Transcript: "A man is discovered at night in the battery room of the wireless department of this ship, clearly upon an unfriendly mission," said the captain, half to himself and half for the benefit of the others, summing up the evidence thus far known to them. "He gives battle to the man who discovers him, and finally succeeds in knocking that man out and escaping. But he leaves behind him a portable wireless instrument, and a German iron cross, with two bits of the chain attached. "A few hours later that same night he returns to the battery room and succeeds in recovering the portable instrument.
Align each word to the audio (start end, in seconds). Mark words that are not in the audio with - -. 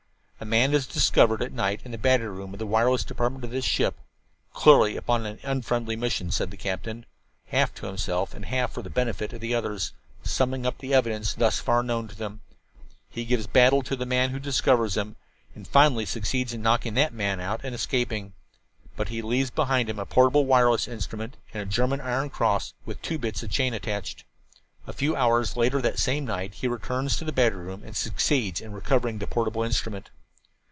"A 0.39 0.55
man 0.61 0.73
is 0.73 0.87
discovered 0.87 1.43
at 1.43 1.51
night 1.53 1.81
in 1.85 1.91
the 1.91 1.99
battery 1.99 2.35
room 2.35 2.51
of 2.51 2.57
the 2.57 2.65
wireless 2.65 3.03
department 3.03 3.43
of 3.45 3.51
this 3.51 3.63
ship, 3.63 3.99
clearly 4.55 4.97
upon 4.97 5.27
an 5.27 5.37
unfriendly 5.43 5.95
mission," 5.95 6.31
said 6.31 6.49
the 6.49 6.57
captain, 6.57 7.05
half 7.49 7.75
to 7.75 7.85
himself 7.85 8.33
and 8.33 8.45
half 8.45 8.71
for 8.73 8.81
the 8.81 8.89
benefit 8.89 9.33
of 9.33 9.39
the 9.39 9.53
others, 9.53 9.93
summing 10.23 10.65
up 10.65 10.79
the 10.79 10.95
evidence 10.95 11.35
thus 11.35 11.59
far 11.59 11.83
known 11.83 12.07
to 12.07 12.15
them. 12.15 12.41
"He 13.07 13.23
gives 13.23 13.45
battle 13.45 13.83
to 13.83 13.95
the 13.95 14.07
man 14.07 14.31
who 14.31 14.39
discovers 14.39 14.97
him, 14.97 15.15
and 15.53 15.67
finally 15.67 16.07
succeeds 16.07 16.53
in 16.55 16.63
knocking 16.63 16.95
that 16.95 17.13
man 17.13 17.39
out 17.39 17.61
and 17.63 17.75
escaping. 17.75 18.33
But 18.97 19.09
he 19.09 19.21
leaves 19.21 19.51
behind 19.51 19.91
him 19.91 19.99
a 19.99 20.07
portable 20.07 20.47
wireless 20.47 20.87
instrument, 20.87 21.37
and 21.53 21.61
a 21.61 21.71
German 21.71 22.01
iron 22.01 22.31
cross, 22.31 22.73
with 22.83 22.99
two 23.03 23.19
bits 23.19 23.43
of 23.43 23.49
the 23.49 23.53
chain 23.53 23.75
attached. 23.75 24.23
"A 24.87 24.93
few 24.93 25.15
hours 25.15 25.55
later 25.55 25.83
that 25.83 25.99
same 25.99 26.25
night 26.25 26.55
he 26.55 26.67
returns 26.67 27.15
to 27.17 27.25
the 27.25 27.31
battery 27.31 27.63
room 27.63 27.83
and 27.85 27.95
succeeds 27.95 28.59
in 28.59 28.73
recovering 28.73 29.19
the 29.19 29.27
portable 29.27 29.61
instrument. 29.61 30.09